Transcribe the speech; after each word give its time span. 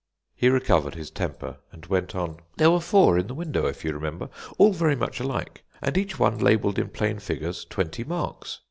He 0.35 0.49
recovered 0.49 0.95
his 0.95 1.11
temper, 1.11 1.57
and 1.71 1.85
went 1.85 2.15
on: 2.15 2.37
"There 2.57 2.71
were 2.71 2.79
four 2.79 3.19
in 3.19 3.27
the 3.27 3.35
window, 3.35 3.67
if 3.67 3.85
you 3.85 3.93
remember, 3.93 4.29
all 4.57 4.73
very 4.73 4.95
much 4.95 5.19
alike, 5.19 5.63
and 5.79 5.95
each 5.95 6.17
one 6.17 6.39
labelled 6.39 6.79
in 6.79 6.89
plain 6.89 7.19
figures 7.19 7.63
twenty 7.65 8.03
marks. 8.03 8.59